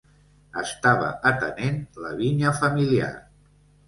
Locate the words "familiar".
2.63-3.11